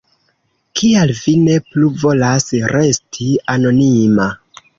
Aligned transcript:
Kial 0.79 1.13
vi 1.19 1.33
ne 1.41 1.57
plu 1.65 1.89
volas 2.05 2.49
resti 2.73 3.29
anonima? 3.59 4.29